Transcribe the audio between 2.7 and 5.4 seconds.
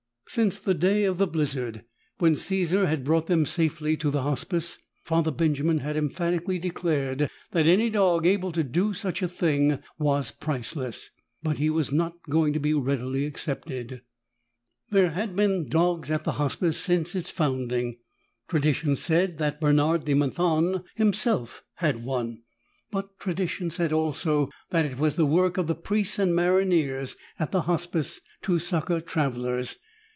had brought them safely to the Hospice, Father